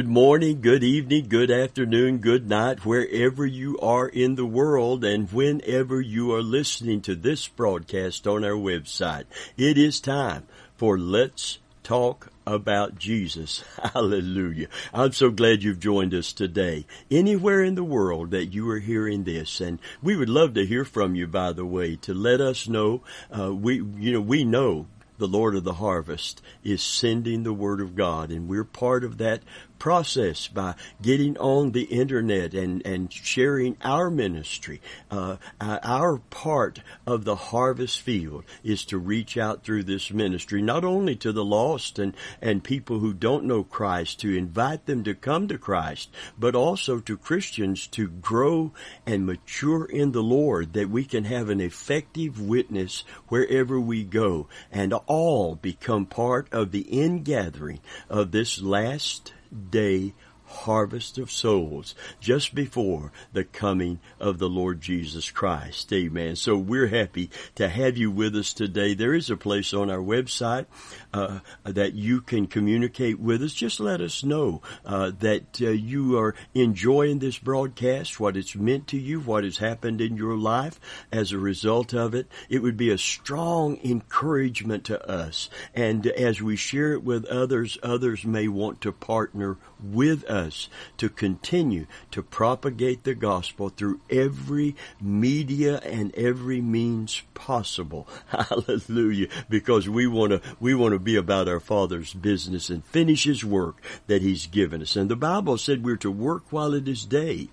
[0.00, 5.30] Good morning, good evening, good afternoon, good night, wherever you are in the world and
[5.30, 9.24] whenever you are listening to this broadcast on our website.
[9.58, 13.62] It is time for Let's Talk about Jesus.
[13.92, 14.68] Hallelujah.
[14.94, 16.86] I'm so glad you've joined us today.
[17.10, 20.86] Anywhere in the world that you are hearing this, and we would love to hear
[20.86, 23.02] from you, by the way, to let us know,
[23.38, 24.86] uh, we, you know, we know
[25.20, 29.18] the Lord of the harvest is sending the word of God and we're part of
[29.18, 29.42] that
[29.80, 34.80] process by getting on the internet and, and sharing our ministry.
[35.10, 40.84] Uh, our part of the harvest field is to reach out through this ministry, not
[40.84, 45.14] only to the lost and, and people who don't know Christ, to invite them to
[45.14, 48.72] come to Christ, but also to Christians to grow
[49.06, 54.46] and mature in the Lord that we can have an effective witness wherever we go
[54.70, 59.32] and all become part of the ingathering of this last
[59.70, 60.14] day
[60.50, 65.92] harvest of souls just before the coming of the Lord Jesus Christ.
[65.92, 66.36] Amen.
[66.36, 68.94] So we're happy to have you with us today.
[68.94, 70.66] There is a place on our website
[71.12, 73.52] uh, that you can communicate with us.
[73.52, 78.86] Just let us know uh, that uh, you are enjoying this broadcast, what it's meant
[78.88, 82.28] to you, what has happened in your life as a result of it.
[82.48, 85.50] It would be a strong encouragement to us.
[85.74, 91.08] And as we share it with others, others may want to partner with us to
[91.08, 98.06] continue to propagate the gospel through every media and every means possible.
[98.26, 99.28] Hallelujah.
[99.48, 103.44] Because we want to, we want to be about our Father's business and finish His
[103.44, 104.96] work that He's given us.
[104.96, 107.48] And the Bible said we're to work while it is day.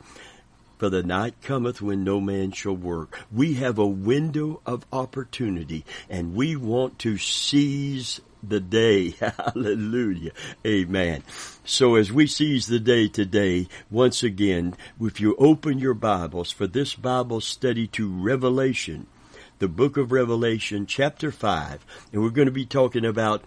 [0.77, 3.19] For the night cometh when no man shall work.
[3.31, 9.09] We have a window of opportunity and we want to seize the day.
[9.19, 10.31] Hallelujah.
[10.65, 11.23] Amen.
[11.63, 16.67] So as we seize the day today, once again, if you open your Bibles for
[16.67, 19.07] this Bible study to Revelation,
[19.59, 23.43] the book of Revelation, chapter 5, and we're going to be talking about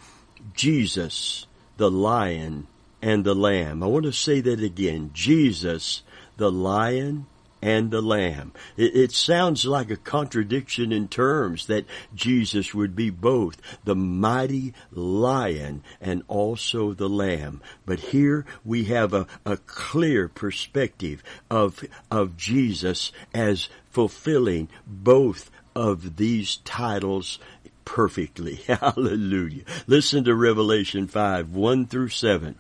[0.55, 2.67] Jesus, the lion
[3.03, 3.83] and the lamb.
[3.83, 5.11] I want to say that again.
[5.13, 6.03] Jesus,
[6.37, 7.27] the lion
[7.63, 8.53] and the lamb.
[8.77, 11.85] It, it, sounds like a contradiction in terms that
[12.15, 17.61] Jesus would be both the mighty lion and also the lamb.
[17.85, 26.17] But here we have a, a clear perspective of, of Jesus as fulfilling both of
[26.17, 27.39] these titles
[27.85, 28.55] perfectly.
[28.67, 29.65] Hallelujah.
[29.87, 32.57] Listen to Revelation 5, 1 through 7.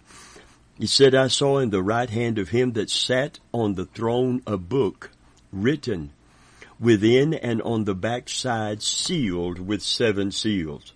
[0.80, 4.40] He said, I saw in the right hand of him that sat on the throne
[4.46, 5.10] a book
[5.52, 6.10] written
[6.80, 10.94] within and on the backside sealed with seven seals.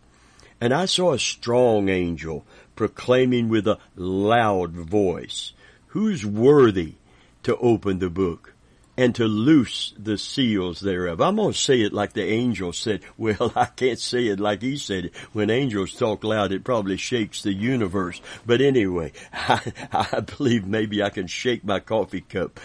[0.59, 5.53] And I saw a strong angel proclaiming with a loud voice,
[5.89, 6.94] Who's worthy
[7.43, 8.53] to open the book
[8.97, 11.21] and to loose the seals thereof.
[11.21, 13.03] I'm going to say it like the angel said.
[13.16, 15.16] Well, I can't say it like he said it.
[15.32, 18.21] When angels talk loud, it probably shakes the universe.
[18.44, 22.60] But anyway, I, I believe maybe I can shake my coffee cup.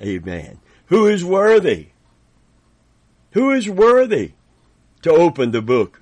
[0.00, 0.58] Amen.
[0.86, 1.88] Who is worthy?
[3.32, 4.32] Who is worthy
[5.02, 6.01] to open the book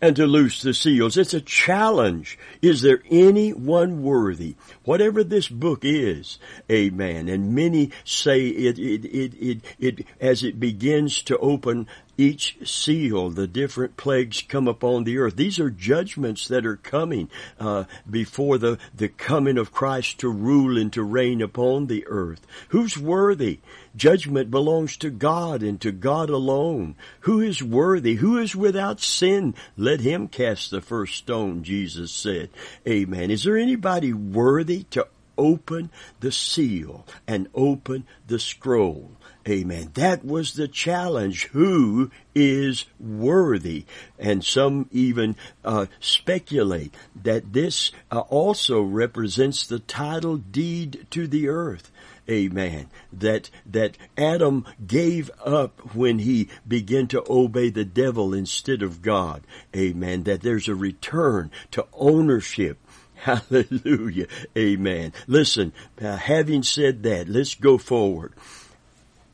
[0.00, 1.16] and to loose the seals.
[1.16, 2.38] It's a challenge.
[2.60, 4.56] Is there anyone worthy?
[4.84, 6.38] Whatever this book is,
[6.70, 7.28] amen.
[7.28, 11.86] And many say it, it, it, it, it, as it begins to open
[12.18, 15.36] each seal, the different plagues come upon the earth.
[15.36, 17.28] These are judgments that are coming
[17.60, 22.46] uh, before the, the coming of Christ to rule and to reign upon the earth.
[22.68, 23.60] Who's worthy?
[23.94, 26.96] Judgment belongs to God and to God alone.
[27.20, 28.16] Who is worthy?
[28.16, 29.54] Who is without sin?
[29.76, 32.50] Let him cast the first stone, Jesus said.
[32.86, 33.30] Amen.
[33.30, 35.06] Is there anybody worthy to
[35.38, 35.90] open
[36.20, 39.15] the seal and open the scroll?
[39.48, 39.90] Amen.
[39.94, 41.46] That was the challenge.
[41.46, 43.84] Who is worthy?
[44.18, 51.48] And some even uh, speculate that this uh, also represents the title deed to the
[51.48, 51.92] earth.
[52.28, 52.88] Amen.
[53.12, 59.42] That, that Adam gave up when he began to obey the devil instead of God.
[59.76, 60.24] Amen.
[60.24, 62.78] That there's a return to ownership
[63.26, 64.26] Hallelujah.
[64.56, 65.12] Amen.
[65.26, 68.34] Listen, uh, having said that, let's go forward.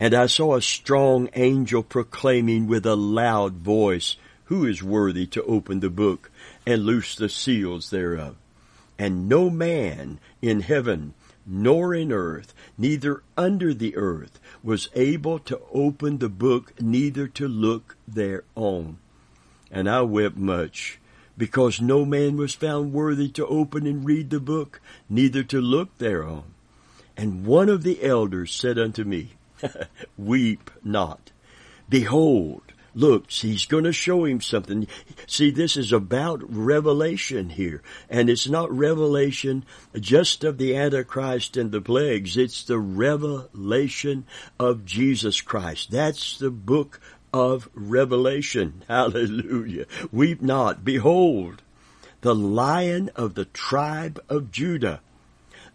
[0.02, 4.16] And I saw a strong angel proclaiming with a loud voice,
[4.46, 6.28] Who is worthy to open the book
[6.66, 8.34] and loose the seals thereof?
[8.98, 11.14] And no man in heaven,
[11.46, 17.46] nor in earth, neither under the earth, was able to open the book, neither to
[17.46, 18.98] look thereon.
[19.70, 20.98] And I wept much
[21.38, 25.96] because no man was found worthy to open and read the book, neither to look
[25.98, 26.42] thereon.
[27.16, 29.34] And one of the elders said unto me,
[30.18, 31.30] Weep not.
[31.88, 32.62] Behold,
[32.94, 34.86] look, he's going to show him something.
[35.26, 37.82] See, this is about revelation here.
[38.08, 39.64] And it's not revelation
[39.98, 42.36] just of the Antichrist and the plagues.
[42.36, 44.26] It's the revelation
[44.58, 45.90] of Jesus Christ.
[45.90, 47.00] That's the book
[47.32, 48.84] of Revelation.
[48.88, 49.86] Hallelujah.
[50.10, 50.84] Weep not.
[50.84, 51.62] Behold,
[52.20, 55.00] the lion of the tribe of Judah,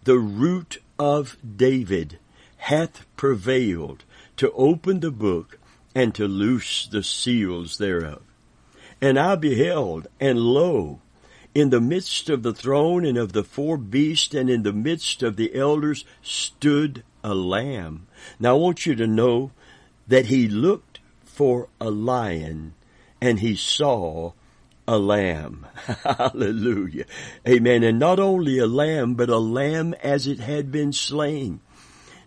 [0.04, 2.20] the root of David,
[2.68, 4.04] hath prevailed
[4.36, 5.58] to open the book
[5.96, 8.22] and to loose the seals thereof.
[9.00, 11.00] And I beheld, and lo,
[11.56, 15.24] in the midst of the throne and of the four beasts and in the midst
[15.24, 18.06] of the elders stood a lamb.
[18.38, 19.52] Now I want you to know
[20.06, 22.74] that he looked for a lion
[23.22, 24.34] and he saw
[24.86, 25.66] a lamb.
[26.04, 27.06] Hallelujah.
[27.48, 27.84] Amen.
[27.84, 31.62] And not only a lamb, but a lamb as it had been slain.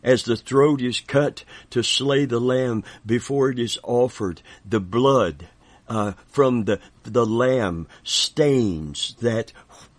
[0.03, 5.49] As the throat is cut to slay the lamb before it is offered, the blood
[5.89, 9.53] uh, from the the lamb stains that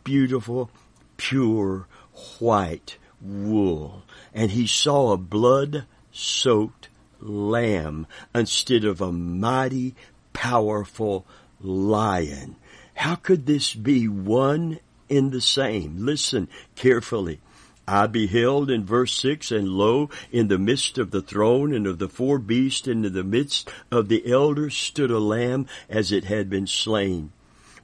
[0.04, 0.72] beautiful,
[1.18, 1.88] pure
[2.40, 4.04] white wool,
[4.34, 6.90] and he saw a blood soaked
[7.20, 9.96] lamb instead of a mighty,
[10.34, 11.26] powerful
[11.60, 12.56] lion.
[12.96, 16.06] How could this be one in the same?
[16.06, 17.40] Listen carefully.
[17.92, 22.00] I beheld in verse 6, and lo, in the midst of the throne and of
[22.00, 26.24] the four beasts and in the midst of the elders stood a lamb as it
[26.24, 27.34] had been slain.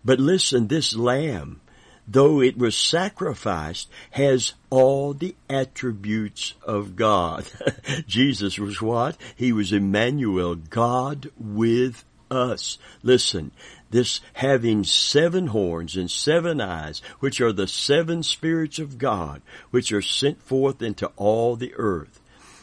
[0.05, 1.59] But listen, this lamb
[2.07, 7.45] though it was sacrificed, has all the attributes of God.
[8.07, 9.17] Jesus was what?
[9.35, 12.77] He was Emmanuel, God with us.
[13.03, 13.51] Listen,
[13.89, 19.41] this having seven horns and seven eyes, which are the seven spirits of God,
[19.71, 22.21] which are sent forth into all the earth.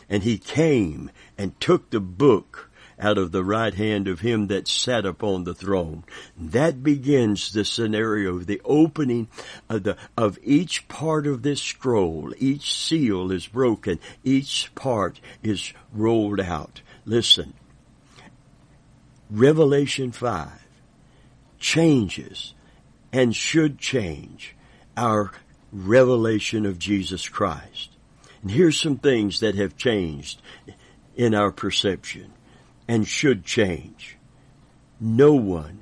[0.08, 4.68] And he came and took the book out of the right hand of him that
[4.68, 6.04] sat upon the throne.
[6.36, 9.28] That begins the scenario of the opening
[9.68, 12.32] of the, of each part of this scroll.
[12.38, 13.98] Each seal is broken.
[14.22, 16.82] Each part is rolled out.
[17.04, 17.54] Listen.
[19.30, 20.63] Revelation 5
[21.64, 22.52] changes
[23.11, 24.55] and should change
[24.99, 25.32] our
[25.72, 27.88] revelation of Jesus Christ.
[28.43, 30.43] And here's some things that have changed
[31.16, 32.32] in our perception
[32.87, 34.19] and should change.
[35.00, 35.81] No one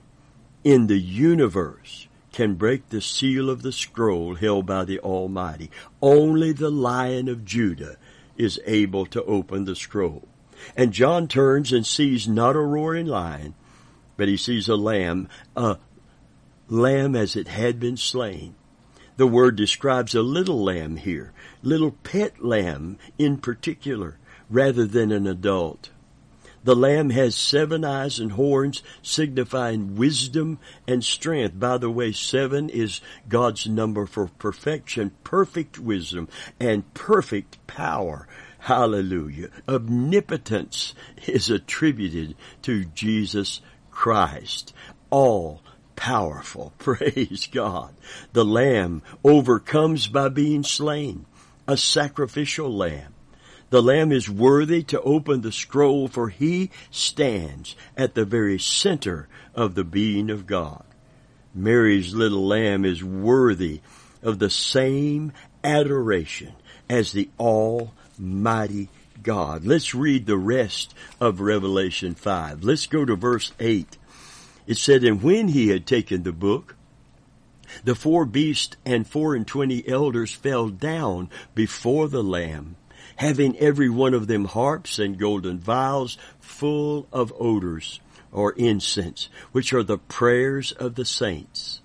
[0.62, 5.68] in the universe can break the seal of the scroll held by the Almighty.
[6.00, 7.96] Only the Lion of Judah
[8.36, 10.28] is able to open the scroll.
[10.76, 13.54] And John turns and sees not a roaring lion,
[14.16, 15.78] but he sees a lamb, a
[16.68, 18.54] lamb as it had been slain.
[19.16, 21.32] The word describes a little lamb here,
[21.62, 24.18] little pet lamb in particular,
[24.48, 25.90] rather than an adult.
[26.64, 31.58] The lamb has seven eyes and horns signifying wisdom and strength.
[31.58, 36.28] By the way, seven is God's number for perfection, perfect wisdom
[36.60, 38.28] and perfect power.
[38.60, 39.48] Hallelujah.
[39.68, 40.94] Omnipotence
[41.26, 43.60] is attributed to Jesus
[43.92, 44.74] Christ.
[45.10, 45.62] All
[45.94, 46.72] powerful.
[46.78, 47.94] Praise God.
[48.32, 51.26] The lamb overcomes by being slain.
[51.68, 53.14] A sacrificial lamb.
[53.72, 59.28] The Lamb is worthy to open the scroll for he stands at the very center
[59.54, 60.84] of the being of God.
[61.54, 63.80] Mary's little lamb is worthy
[64.22, 65.32] of the same
[65.64, 66.52] adoration
[66.90, 68.90] as the Almighty
[69.22, 69.64] God.
[69.64, 72.64] Let's read the rest of Revelation 5.
[72.64, 73.96] Let's go to verse 8.
[74.66, 76.76] It said, And when he had taken the book,
[77.84, 82.76] the four beasts and four and twenty elders fell down before the Lamb
[83.16, 88.00] having every one of them harps and golden vials full of odors
[88.32, 91.80] or incense, which are the prayers of the saints.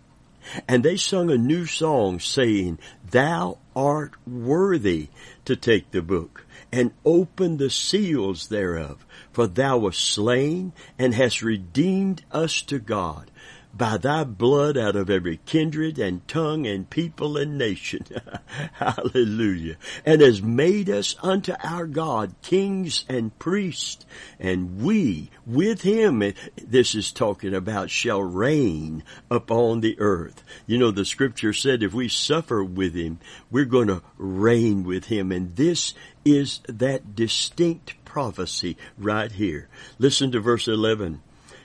[0.67, 2.79] And they sung a new song saying,
[3.11, 5.09] Thou art worthy
[5.45, 11.41] to take the book and open the seals thereof, for thou wast slain and hast
[11.41, 13.31] redeemed us to God
[13.73, 18.05] by thy blood out of every kindred and tongue and people and nation.
[18.73, 19.77] Hallelujah.
[20.05, 24.05] And has made us unto our God kings and priests.
[24.39, 30.43] And we with him, this is talking about, shall reign upon the earth.
[30.65, 33.19] You know, the scripture said if we suffer with him,
[33.51, 35.31] we're going to reign with him.
[35.31, 35.93] And this
[36.25, 39.69] is that distinct prophecy right here.
[39.99, 41.21] Listen to verse 11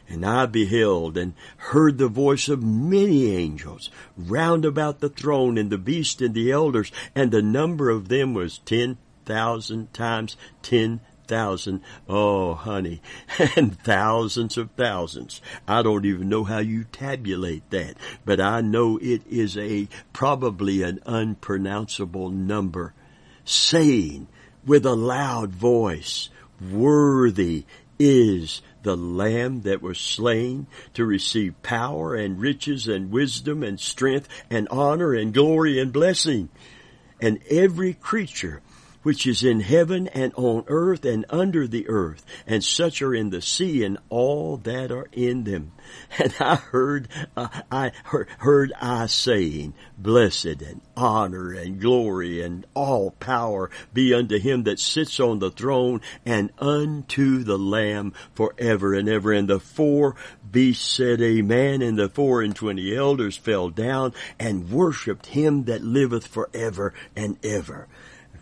[0.08, 5.70] And I beheld and heard the voice of many angels round about the throne and
[5.70, 11.00] the beast and the elders, and the number of them was ten thousand times ten
[11.26, 11.80] thousand.
[12.08, 13.00] Oh, honey,
[13.56, 15.40] and thousands of thousands.
[15.66, 20.82] I don't even know how you tabulate that, but I know it is a probably
[20.82, 22.92] an unpronounceable number,
[23.44, 24.28] saying
[24.66, 26.28] with a loud voice,
[26.70, 27.64] worthy
[27.98, 34.28] is the lamb that was slain to receive power and riches and wisdom and strength
[34.50, 36.48] and honor and glory and blessing.
[37.20, 38.60] And every creature
[39.02, 43.30] which is in heaven and on earth and under the earth, and such are in
[43.30, 45.72] the sea and all that are in them.
[46.18, 52.66] And I heard, uh, I heard, heard I saying, blessed and honor and glory and
[52.74, 58.94] all power be unto him that sits on the throne and unto the Lamb forever
[58.94, 59.32] and ever.
[59.32, 60.16] And the four
[60.50, 61.82] beasts said, Amen.
[61.82, 67.38] And the four and twenty elders fell down and worshipped him that liveth forever and
[67.44, 67.88] ever.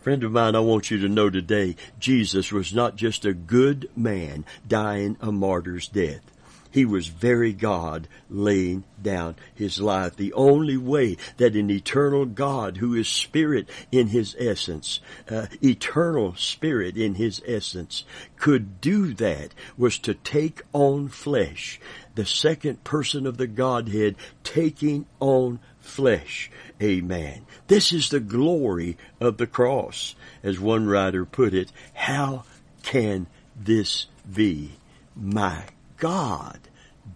[0.01, 3.91] Friend of mine, I want you to know today, Jesus was not just a good
[3.95, 6.23] man dying a martyr's death.
[6.71, 10.17] He was very God laying down his life.
[10.17, 16.35] The only way that an eternal God who is spirit in his essence, uh, eternal
[16.35, 18.05] spirit in his essence,
[18.39, 21.79] could do that was to take on flesh.
[22.15, 26.51] The second person of the Godhead taking on flesh.
[26.83, 27.47] Amen.
[27.69, 30.15] This is the glory of the cross.
[30.43, 32.45] As one writer put it, how
[32.83, 34.73] can this be?
[35.15, 35.65] My
[35.99, 36.59] God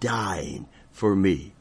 [0.01, 1.53] dying for me.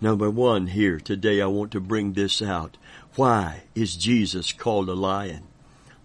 [0.00, 2.76] Number one here today, I want to bring this out.
[3.14, 5.44] Why is Jesus called a lion?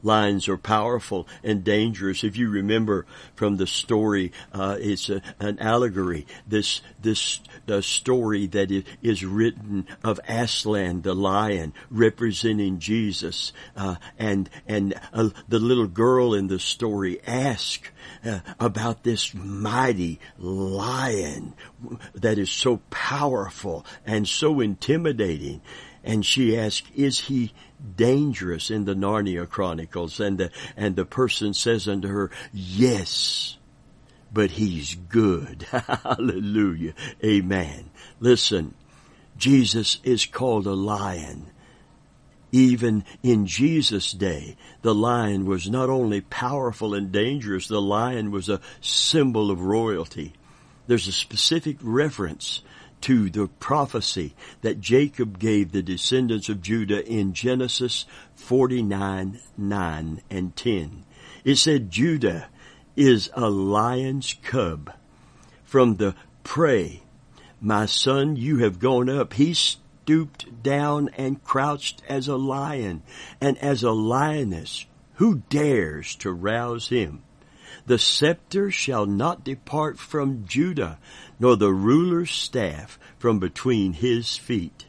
[0.04, 2.24] Lions are powerful and dangerous.
[2.24, 3.06] If you remember
[3.36, 6.26] from the story, uh, it's a, an allegory.
[6.48, 14.50] This this the story that is written of Aslan, the lion, representing Jesus, uh, and
[14.68, 17.92] and uh, the little girl in the story ask
[18.26, 21.54] uh, about this mighty lion
[22.14, 25.62] that is so powerful and so intimidating.
[26.04, 27.54] And she asked, is he
[27.96, 30.20] dangerous in the Narnia Chronicles?
[30.20, 33.58] And the, and the person says unto her, yes,
[34.34, 35.64] but he's good.
[35.72, 36.94] Hallelujah.
[37.24, 37.90] Amen.
[38.20, 38.74] Listen,
[39.38, 41.48] Jesus is called a lion.
[42.52, 48.50] Even in Jesus' day, the lion was not only powerful and dangerous, the lion was
[48.50, 50.34] a symbol of royalty.
[50.88, 52.62] There's a specific reference
[53.02, 58.06] to the prophecy that Jacob gave the descendants of Judah in Genesis
[58.36, 61.04] 49, 9 and 10.
[61.44, 62.48] It said Judah
[62.96, 64.94] is a lion's cub
[65.64, 67.04] from the prey.
[67.60, 69.34] My son, you have gone up.
[69.34, 73.04] He stooped down and crouched as a lion
[73.40, 74.86] and as a lioness.
[75.16, 77.24] Who dares to rouse him?
[77.86, 81.00] The scepter shall not depart from Judah,
[81.40, 84.86] nor the ruler's staff from between his feet,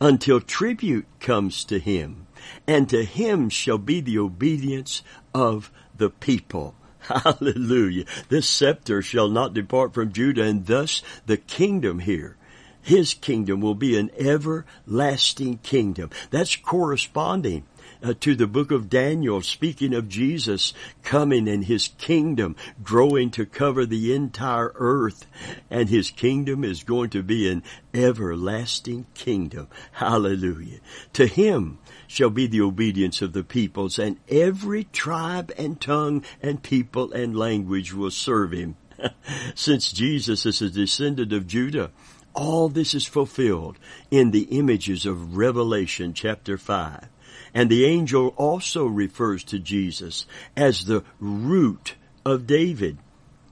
[0.00, 2.26] until tribute comes to him,
[2.66, 5.02] and to him shall be the obedience
[5.34, 6.74] of the people.
[6.98, 8.04] Hallelujah.
[8.28, 12.36] This scepter shall not depart from Judah, and thus the kingdom here
[12.84, 16.10] his kingdom will be an everlasting kingdom.
[16.30, 17.64] That's corresponding
[18.04, 23.46] uh, to the book of Daniel, speaking of Jesus coming and his kingdom growing to
[23.46, 25.26] cover the entire earth.
[25.70, 27.62] And his kingdom is going to be an
[27.94, 29.68] everlasting kingdom.
[29.92, 30.80] Hallelujah.
[31.14, 36.62] To him shall be the obedience of the peoples, and every tribe and tongue and
[36.62, 38.76] people and language will serve him.
[39.54, 41.90] Since Jesus is a descendant of Judah,
[42.34, 43.78] all this is fulfilled
[44.10, 47.08] in the images of Revelation chapter 5.
[47.54, 51.94] And the angel also refers to Jesus as the root
[52.24, 52.98] of David.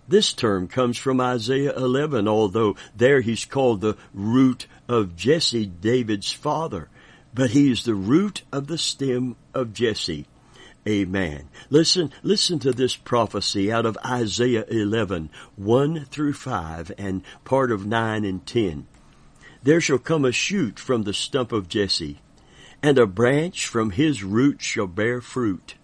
[0.09, 6.33] This term comes from Isaiah 11, although there he's called the root of Jesse, David's
[6.33, 6.89] father.
[7.33, 10.27] But he is the root of the stem of Jesse.
[10.87, 11.49] Amen.
[11.71, 17.87] Listen, listen to this prophecy out of Isaiah 11, 1 through 5 and part of
[17.87, 18.89] 9 and 10.
[19.63, 22.19] There shall come a shoot from the stump of Jesse
[22.83, 25.75] and a branch from his root shall bear fruit,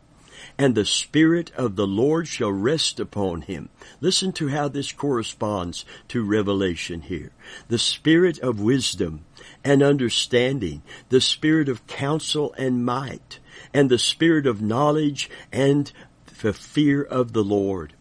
[0.59, 3.69] and the Spirit of the Lord shall rest upon him.
[4.00, 7.31] Listen to how this corresponds to Revelation here.
[7.69, 9.25] The Spirit of wisdom
[9.62, 13.38] and understanding, the Spirit of counsel and might,
[13.73, 15.93] and the Spirit of knowledge and
[16.43, 17.95] the fear of the Lord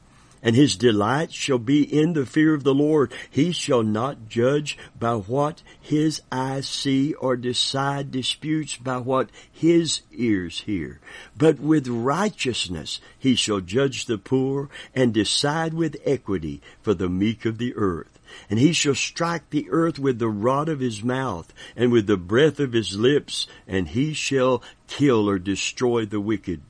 [0.48, 3.12] and his delight shall be in the fear of the Lord.
[3.30, 10.04] He shall not judge by what his eyes see or decide disputes by what his
[10.14, 11.02] ears hear.
[11.38, 17.44] But with righteousness he shall judge the poor and decide with equity for the meek
[17.44, 18.18] of the earth.
[18.50, 22.16] And he shall strike the earth with the rod of his mouth and with the
[22.16, 26.62] breath of his lips, and he shall kill or destroy the wicked.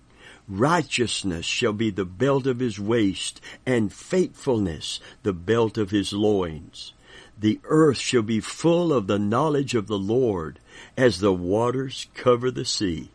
[0.48, 6.94] Righteousness shall be the belt of his waist, and faithfulness the belt of his loins.
[7.40, 10.60] The earth shall be full of the knowledge of the Lord,
[10.96, 13.10] as the waters cover the sea.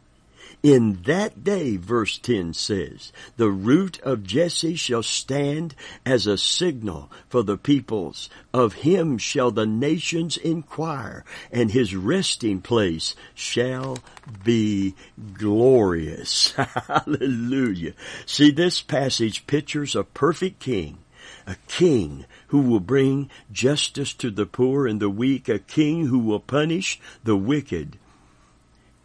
[0.62, 5.74] In that day, verse 10 says, the root of Jesse shall stand
[6.06, 8.30] as a signal for the peoples.
[8.54, 13.98] Of him shall the nations inquire, and his resting place shall
[14.44, 14.94] be
[15.34, 16.52] glorious.
[16.86, 17.94] Hallelujah.
[18.24, 20.98] See, this passage pictures a perfect king,
[21.44, 26.20] a king who will bring justice to the poor and the weak, a king who
[26.20, 27.98] will punish the wicked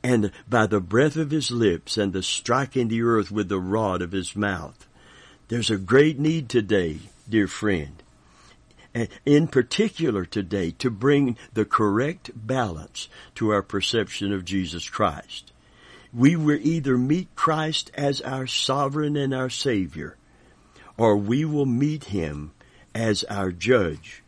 [0.08, 4.02] and by the breath of his lips and the striking the earth with the rod
[4.02, 4.88] of his mouth.
[5.50, 8.02] There's a great need today, dear friend,
[9.26, 15.52] in particular today, to bring the correct balance to our perception of Jesus Christ.
[16.14, 20.16] We will either meet Christ as our sovereign and our Savior,
[20.96, 22.52] or we will meet Him
[22.96, 24.24] as our judge.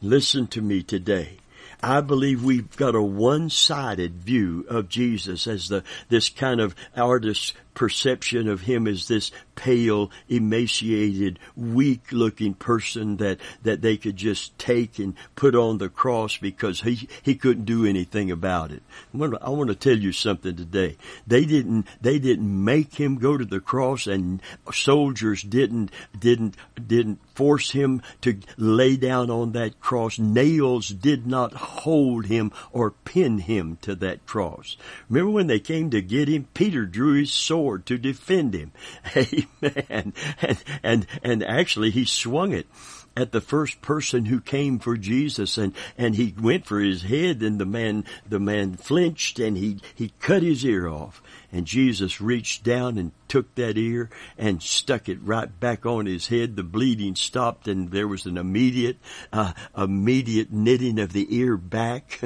[0.00, 1.38] Listen to me today.
[1.82, 7.52] I believe we've got a one-sided view of Jesus as the, this kind of artist's
[7.78, 14.98] perception of him as this pale, emaciated, weak-looking person that that they could just take
[14.98, 18.82] and put on the cross because he he couldn't do anything about it.
[19.14, 20.96] I want to tell you something today.
[21.24, 27.20] They didn't they didn't make him go to the cross, and soldiers didn't didn't didn't
[27.36, 30.18] force him to lay down on that cross.
[30.18, 34.76] Nails did not hold him or pin him to that cross.
[35.08, 36.48] Remember when they came to get him?
[36.54, 37.32] Peter drew his
[37.68, 38.72] sword to defend him.
[39.16, 40.14] Amen.
[40.40, 42.66] And, and, and actually he swung it
[43.14, 47.42] at the first person who came for Jesus and, and he went for his head
[47.42, 51.22] and the man, the man flinched and he, he cut his ear off.
[51.50, 56.26] And Jesus reached down and took that ear and stuck it right back on his
[56.26, 56.56] head.
[56.56, 58.98] The bleeding stopped and there was an immediate,
[59.32, 62.20] uh, immediate knitting of the ear back.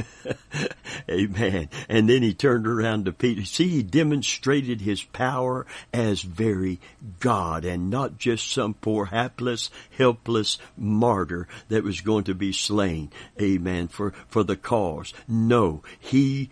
[1.10, 1.68] Amen.
[1.88, 3.44] And then he turned around to Peter.
[3.44, 6.80] See, he demonstrated his power as very
[7.20, 13.12] God and not just some poor hapless, helpless martyr that was going to be slain.
[13.40, 13.86] Amen.
[13.86, 15.14] For, for the cause.
[15.28, 16.50] No, he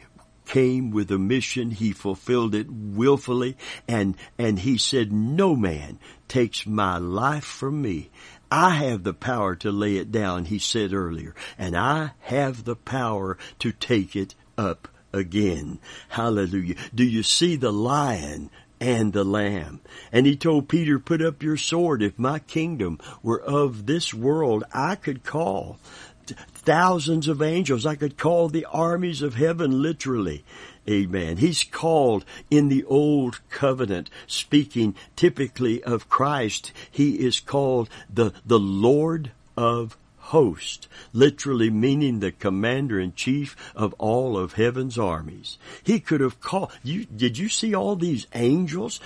[0.50, 1.70] came with a mission.
[1.70, 8.10] He fulfilled it willfully and, and he said, no man takes my life from me.
[8.50, 12.74] I have the power to lay it down, he said earlier, and I have the
[12.74, 15.78] power to take it up again.
[16.08, 16.74] Hallelujah.
[16.92, 19.80] Do you see the lion and the lamb.
[20.10, 22.02] And he told Peter, put up your sword.
[22.02, 25.78] If my kingdom were of this world, I could call
[26.52, 27.86] thousands of angels.
[27.86, 30.44] I could call the armies of heaven literally.
[30.88, 31.36] Amen.
[31.36, 38.58] He's called in the old covenant, speaking typically of Christ, he is called the, the
[38.58, 45.58] Lord of host, literally meaning the commander in chief of all of heaven's armies.
[45.82, 49.00] He could have called, you, did you see all these angels?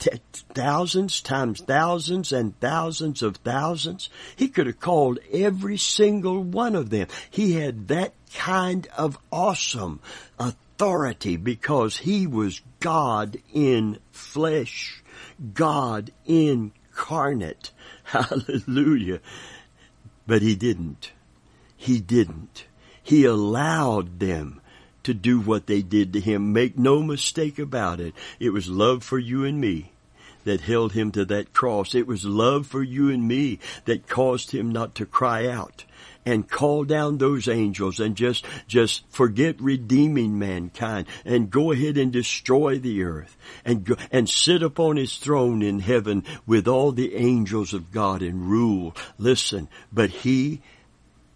[0.00, 0.10] T-
[0.54, 4.10] thousands times thousands and thousands of thousands.
[4.34, 7.06] He could have called every single one of them.
[7.30, 10.00] He had that kind of awesome
[10.38, 15.02] authority because he was God in flesh,
[15.54, 17.70] God incarnate.
[18.04, 19.20] Hallelujah.
[20.26, 21.12] But he didn't.
[21.76, 22.66] He didn't.
[23.02, 24.59] He allowed them
[25.04, 26.52] to do what they did to him.
[26.52, 28.14] Make no mistake about it.
[28.38, 29.92] It was love for you and me
[30.44, 31.94] that held him to that cross.
[31.94, 35.84] It was love for you and me that caused him not to cry out
[36.26, 42.12] and call down those angels and just, just forget redeeming mankind and go ahead and
[42.12, 47.16] destroy the earth and go, and sit upon his throne in heaven with all the
[47.16, 48.94] angels of God and rule.
[49.18, 50.60] Listen, but he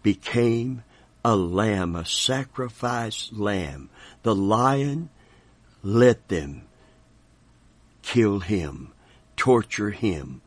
[0.03, 0.83] became
[1.25, 3.89] a lamb, a sacrificed lamb.
[4.21, 5.09] The lion,
[5.81, 6.61] let them
[8.03, 8.91] kill him,
[9.35, 10.43] torture him,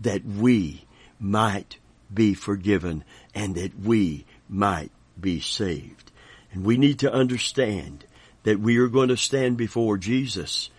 [0.00, 0.86] that we
[1.20, 1.76] might
[2.12, 4.90] be forgiven and that we might
[5.20, 6.10] be saved.
[6.50, 8.06] And we need to understand
[8.44, 10.70] that we are going to stand before Jesus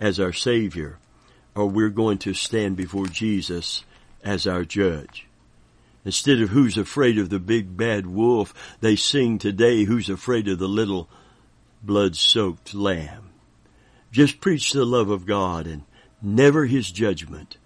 [0.00, 0.98] as our Savior,
[1.54, 3.84] or we're going to stand before Jesus
[4.24, 5.26] as our judge.
[6.04, 10.58] Instead of who's afraid of the big bad wolf, they sing today who's afraid of
[10.58, 11.08] the little
[11.82, 13.30] blood soaked lamb.
[14.10, 15.82] Just preach the love of God and
[16.20, 17.56] never his judgment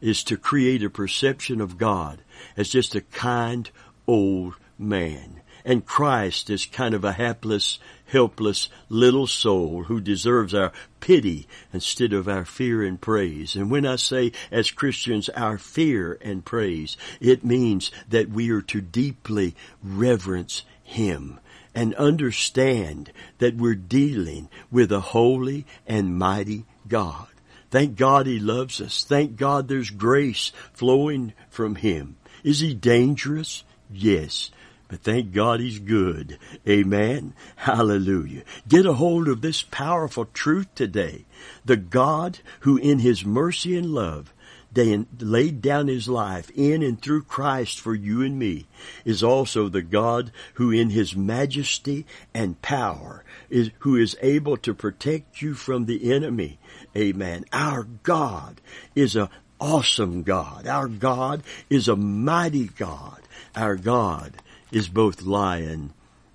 [0.00, 2.20] is to create a perception of God
[2.56, 3.70] as just a kind
[4.06, 10.72] old man and Christ is kind of a hapless, helpless little soul who deserves our
[11.00, 13.56] pity instead of our fear and praise.
[13.56, 18.62] And when I say as Christians our fear and praise, it means that we are
[18.62, 21.40] to deeply reverence Him
[21.74, 27.26] and understand that we're dealing with a holy and mighty God.
[27.72, 29.02] Thank God He loves us.
[29.02, 32.16] Thank God there's grace flowing from Him.
[32.44, 33.64] Is He dangerous?
[33.90, 34.52] Yes.
[34.88, 36.38] But thank God He's good.
[36.68, 37.34] Amen.
[37.56, 38.42] Hallelujah.
[38.68, 41.24] Get a hold of this powerful truth today.
[41.64, 44.32] The God who in His mercy and love
[44.76, 48.66] laid down His life in and through Christ for you and me
[49.04, 54.74] is also the God who in His majesty and power is, who is able to
[54.74, 56.58] protect you from the enemy.
[56.96, 57.44] Amen.
[57.52, 58.60] Our God
[58.94, 60.66] is a awesome God.
[60.66, 63.22] Our God is a mighty God.
[63.54, 64.34] Our God
[64.70, 65.92] is both lion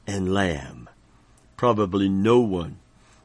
[0.07, 0.89] and lamb.
[1.57, 2.79] Probably no one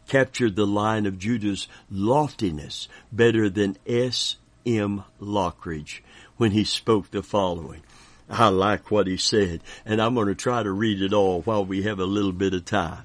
[0.09, 4.37] captured the Lion of Judah's loftiness better than S.
[4.65, 5.05] M.
[5.21, 6.01] Lockridge
[6.37, 7.83] when he spoke the following.
[8.29, 11.65] I like what he said, and I'm going to try to read it all while
[11.65, 13.05] we have a little bit of time.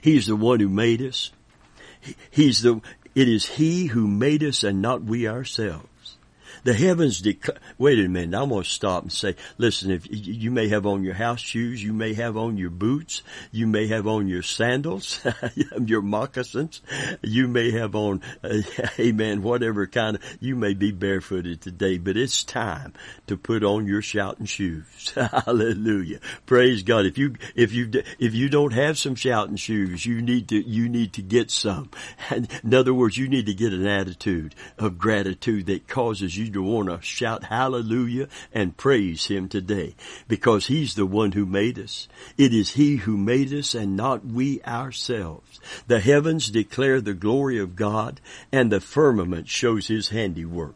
[0.00, 1.30] He's the one who made us.
[2.30, 2.80] He's the,
[3.14, 5.86] it is He who made us and not we ourselves.
[6.68, 10.50] The heavens declare, wait a minute, I'm going to stop and say, listen, if you
[10.50, 14.06] may have on your house shoes, you may have on your boots, you may have
[14.06, 15.26] on your sandals,
[15.82, 16.82] your moccasins,
[17.22, 18.60] you may have on, uh,
[19.00, 22.92] amen, whatever kind of, you may be barefooted today, but it's time
[23.28, 25.10] to put on your shouting shoes.
[25.46, 26.20] Hallelujah.
[26.44, 27.06] Praise God.
[27.06, 30.90] If you, if you, if you don't have some shouting shoes, you need to, you
[30.90, 31.88] need to get some.
[32.30, 36.57] in other words, you need to get an attitude of gratitude that causes you to
[36.62, 39.94] want to shout hallelujah and praise Him today
[40.26, 42.08] because He's the one who made us.
[42.36, 45.60] It is He who made us and not we ourselves.
[45.86, 48.20] The heavens declare the glory of God
[48.52, 50.74] and the firmament shows His handiwork.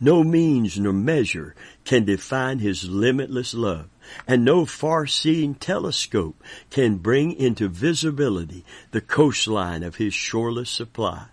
[0.00, 3.88] No means nor measure can define His limitless love
[4.26, 11.26] and no far-seeing telescope can bring into visibility the coastline of his shoreless supply.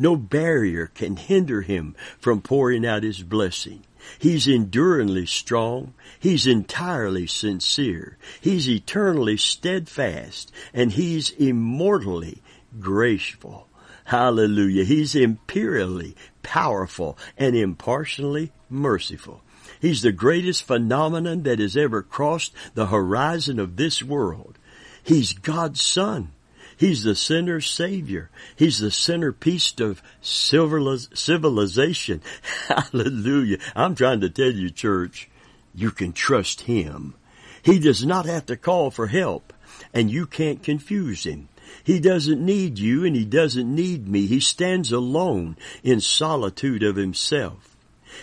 [0.00, 3.84] No barrier can hinder him from pouring out his blessing.
[4.18, 5.92] He's enduringly strong.
[6.18, 8.16] He's entirely sincere.
[8.40, 12.40] He's eternally steadfast and he's immortally
[12.80, 13.68] graceful.
[14.04, 14.84] Hallelujah.
[14.84, 19.42] He's imperially powerful and impartially merciful.
[19.82, 24.58] He's the greatest phenomenon that has ever crossed the horizon of this world.
[25.02, 26.32] He's God's son.
[26.80, 28.30] He's the sinner's savior.
[28.56, 32.22] He's the centerpiece of civilization.
[32.68, 33.58] Hallelujah.
[33.76, 35.28] I'm trying to tell you, church,
[35.74, 37.16] you can trust him.
[37.62, 39.52] He does not have to call for help
[39.92, 41.50] and you can't confuse him.
[41.84, 44.24] He doesn't need you and he doesn't need me.
[44.24, 47.76] He stands alone in solitude of himself.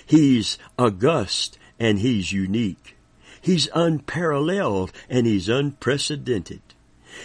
[0.04, 2.98] He's august and he's unique.
[3.40, 6.62] He's unparalleled and he's unprecedented.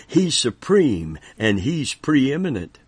[0.07, 2.79] He's supreme and he's preeminent.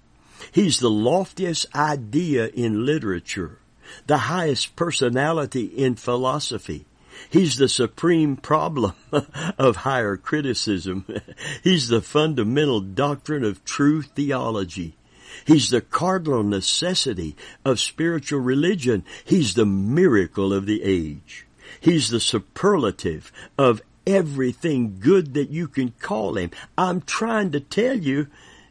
[0.53, 3.59] He's the loftiest idea in literature,
[4.07, 6.87] the highest personality in philosophy.
[7.31, 8.95] He's the supreme problem
[9.59, 11.07] of higher criticism.
[11.63, 14.97] He's the fundamental doctrine of true theology.
[15.45, 19.05] He's the cardinal necessity of spiritual religion.
[19.25, 21.47] He's the miracle of the age.
[21.81, 26.51] He's the superlative of everything good that you can call him.
[26.77, 28.29] I'm trying to tell you,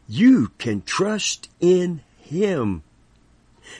[0.08, 2.82] you can trust in him.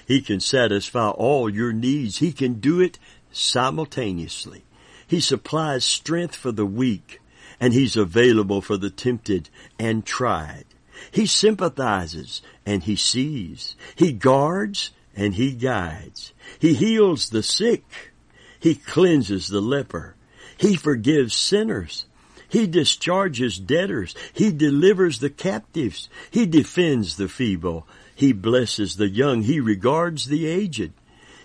[0.07, 2.19] He can satisfy all your needs.
[2.19, 2.99] He can do it
[3.33, 4.65] simultaneously.
[5.07, 7.21] He supplies strength for the weak
[7.61, 10.65] and he's available for the tempted and tried.
[11.11, 13.77] He sympathizes and he sees.
[13.95, 16.33] He guards and he guides.
[16.59, 18.13] He heals the sick.
[18.59, 20.14] He cleanses the leper.
[20.57, 22.07] He forgives sinners.
[22.49, 24.15] He discharges debtors.
[24.33, 26.09] He delivers the captives.
[26.31, 27.87] He defends the feeble.
[28.15, 29.43] He blesses the young.
[29.43, 30.93] He regards the aged.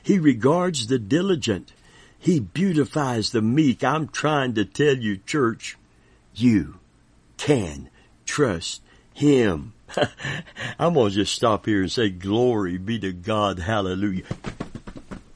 [0.04, 1.74] He regards the diligent.
[2.19, 3.84] He beautifies the meek.
[3.84, 5.78] I'm trying to tell you, church,
[6.36, 6.80] you
[7.38, 7.89] can
[8.26, 8.82] trust
[9.13, 9.74] Him.
[10.80, 13.60] I'm going to just stop here and say glory be to God.
[13.60, 14.26] Hallelujah.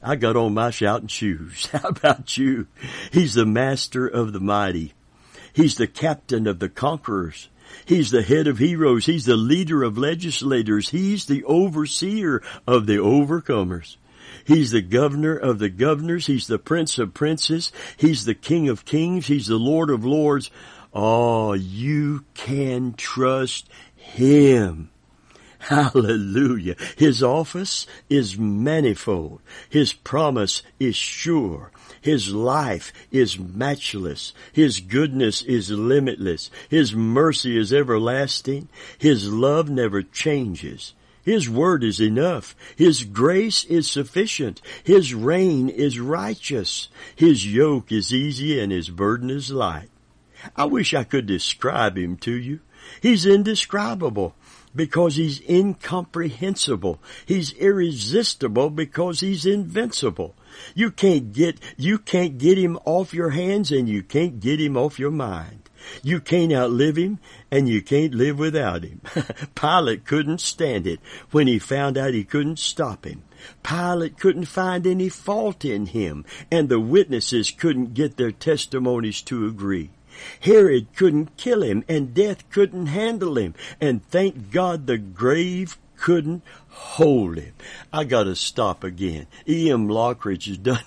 [0.04, 1.66] I got on my shouting shoes.
[1.72, 2.66] How about you?
[3.10, 4.92] He's the master of the mighty.
[5.54, 7.48] He's the captain of the conquerors.
[7.86, 9.06] He's the head of heroes.
[9.06, 10.90] He's the leader of legislators.
[10.90, 13.96] He's the overseer of the overcomers.
[14.44, 16.26] He's the governor of the governors.
[16.26, 17.72] He's the prince of princes.
[17.96, 19.26] He's the king of kings.
[19.26, 20.50] He's the lord of lords.
[20.92, 24.90] Oh, you can trust him.
[25.68, 26.76] Hallelujah.
[26.96, 29.40] His office is manifold.
[29.70, 31.72] His promise is sure.
[32.02, 34.34] His life is matchless.
[34.52, 36.50] His goodness is limitless.
[36.68, 38.68] His mercy is everlasting.
[38.98, 40.92] His love never changes.
[41.22, 42.54] His word is enough.
[42.76, 44.60] His grace is sufficient.
[44.82, 46.88] His reign is righteous.
[47.16, 49.88] His yoke is easy and his burden is light.
[50.54, 52.60] I wish I could describe him to you.
[53.00, 54.34] He's indescribable
[54.74, 57.00] because he's incomprehensible.
[57.26, 60.34] He's irresistible because he's invincible.
[60.74, 64.76] You can't get, you can't get him off your hands and you can't get him
[64.76, 65.64] off your mind.
[66.02, 67.18] You can't outlive him
[67.50, 69.00] and you can't live without him.
[69.54, 73.22] Pilate couldn't stand it when he found out he couldn't stop him.
[73.62, 79.46] Pilate couldn't find any fault in him and the witnesses couldn't get their testimonies to
[79.46, 79.90] agree.
[80.40, 83.54] Herod couldn't kill him and death couldn't handle him.
[83.80, 87.54] And thank God the grave couldn't hold him.
[87.90, 89.26] I gotta stop again.
[89.48, 89.88] S.M.
[89.88, 90.84] Lockridge has done,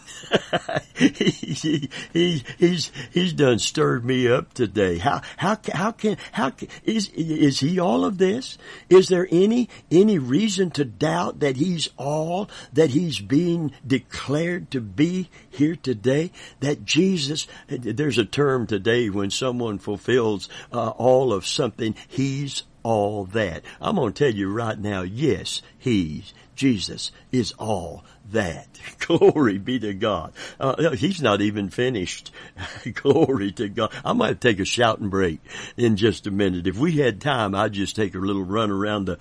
[0.95, 4.99] he, he, he's, he's done stirred me up today.
[4.99, 8.59] How, how, how can, how can, is, is he all of this?
[8.91, 14.81] Is there any, any reason to doubt that he's all that he's being declared to
[14.81, 16.31] be here today?
[16.59, 23.25] That Jesus, there's a term today when someone fulfills uh, all of something, he's all
[23.25, 23.63] that.
[23.81, 28.79] I'm going to tell you right now, yes, He's, Jesus, is all that.
[28.99, 30.31] Glory be to God.
[30.57, 32.31] Uh, he's not even finished.
[32.93, 33.91] Glory to God.
[34.05, 35.41] I might take a shouting break
[35.75, 36.65] in just a minute.
[36.65, 39.19] If we had time, I'd just take a little run around the,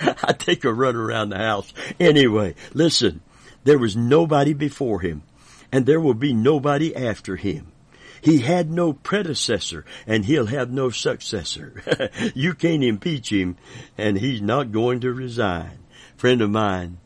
[0.22, 1.70] I'd take a run around the house.
[2.00, 3.20] Anyway, listen,
[3.64, 5.22] there was nobody before him
[5.70, 7.72] and there will be nobody after him.
[8.20, 12.10] He had no predecessor and he'll have no successor.
[12.34, 13.56] you can't impeach him
[13.96, 15.78] and he's not going to resign.
[16.16, 16.98] Friend of mine,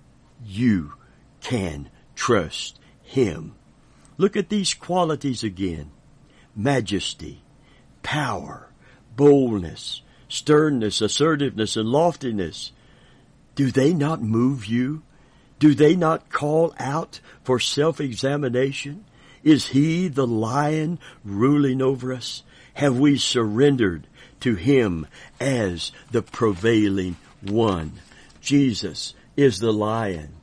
[0.44, 0.94] you
[1.40, 3.54] can trust him.
[4.16, 5.90] Look at these qualities again.
[6.54, 7.42] Majesty,
[8.02, 8.70] power,
[9.16, 12.72] boldness, sternness, assertiveness, and loftiness.
[13.54, 15.02] Do they not move you?
[15.58, 19.04] Do they not call out for self-examination?
[19.44, 22.42] Is he the lion ruling over us?
[22.74, 24.06] Have we surrendered
[24.40, 25.06] to him
[25.40, 27.92] as the prevailing one?
[28.40, 30.34] Jesus is the lion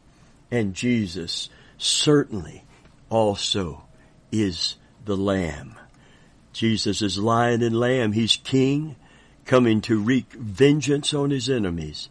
[0.52, 2.64] and Jesus certainly
[3.10, 3.84] also
[4.32, 5.76] is the lamb.
[6.54, 8.12] Jesus is lion and lamb.
[8.12, 8.96] He's king
[9.46, 12.10] coming to wreak vengeance on his enemies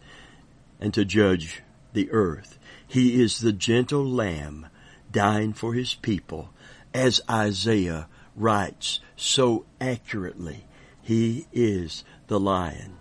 [0.79, 1.61] and to judge
[1.93, 2.57] the earth.
[2.87, 4.67] He is the gentle lamb
[5.11, 6.49] dying for his people
[6.93, 10.65] as Isaiah writes so accurately.
[11.01, 12.97] He is the lion,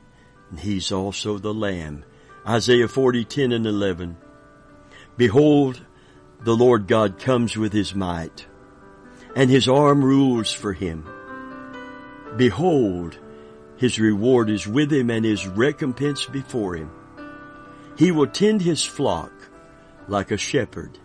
[0.51, 2.05] and he's also the lamb.
[2.47, 4.17] Isaiah 40, 10 and 11.
[5.17, 5.85] Behold,
[6.41, 8.47] the Lord God comes with his might,
[9.35, 11.07] and his arm rules for him.
[12.37, 13.19] Behold,
[13.77, 16.91] his reward is with him and his recompense before him.
[17.97, 19.33] He will tend his flock
[20.07, 20.99] like a shepherd.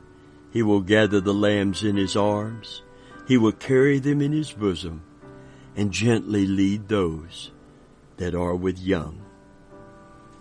[0.53, 2.83] He will gather the lambs in his arms.
[3.27, 5.01] He will carry them in his bosom
[5.75, 7.49] and gently lead those
[8.17, 9.19] that are with young.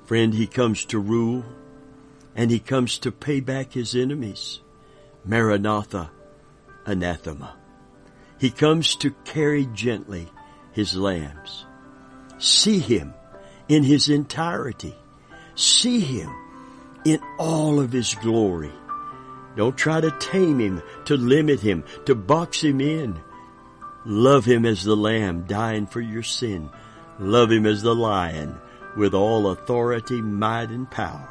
[0.04, 1.44] Friend, he comes to rule
[2.36, 4.60] and he comes to pay back his enemies.
[5.24, 6.10] Maranatha,
[6.84, 7.56] anathema.
[8.38, 10.28] He comes to carry gently
[10.72, 11.64] his lambs.
[12.36, 13.14] See him
[13.66, 14.94] in his entirety.
[15.54, 16.30] See him
[17.06, 18.72] in all of his glory.
[19.56, 23.20] Don't try to tame him, to limit him, to box him in.
[24.04, 26.70] Love him as the lamb dying for your sin.
[27.18, 28.58] Love him as the lion
[28.96, 31.28] with all authority, might, and power.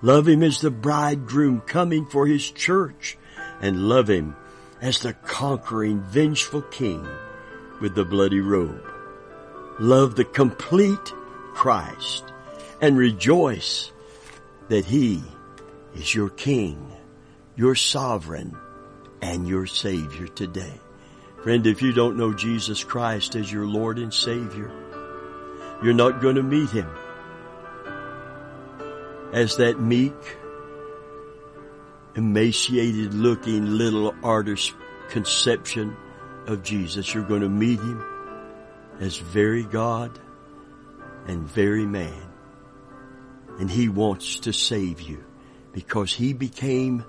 [0.00, 3.18] Love him as the bridegroom coming for his church
[3.60, 4.36] and love him
[4.80, 7.06] as the conquering, vengeful king
[7.80, 8.84] with the bloody robe.
[9.80, 11.12] Love the complete
[11.52, 12.24] Christ
[12.80, 13.90] and rejoice
[14.68, 15.22] that he
[15.94, 16.92] is your king
[17.58, 18.56] your sovereign
[19.20, 20.80] and your Savior today.
[21.42, 24.70] Friend, if you don't know Jesus Christ as your Lord and Savior,
[25.82, 26.88] you're not going to meet Him
[29.32, 30.14] as that meek
[32.14, 34.72] emaciated looking little artist
[35.08, 35.96] conception
[36.46, 37.12] of Jesus.
[37.12, 38.04] You're going to meet him
[39.00, 40.16] as very God
[41.26, 42.22] and very man.
[43.58, 45.24] And he wants to save you
[45.72, 47.04] because he became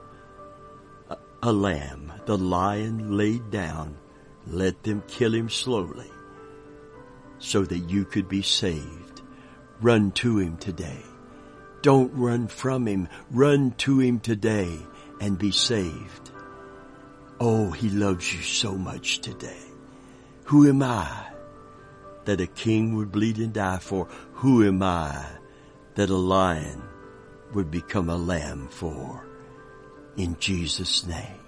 [1.41, 2.11] a lamb.
[2.25, 3.97] The lion laid down.
[4.47, 6.11] Let them kill him slowly
[7.39, 9.21] so that you could be saved.
[9.81, 11.01] Run to him today.
[11.81, 13.07] Don't run from him.
[13.31, 14.77] Run to him today
[15.21, 16.31] and be saved.
[17.39, 19.63] Oh, he loves you so much today.
[20.45, 21.27] Who am I
[22.25, 24.07] that a king would bleed and die for?
[24.33, 25.25] Who am I
[25.95, 26.81] that a lion
[27.53, 29.28] would become a lamb for?
[30.19, 31.38] In Jesus' name.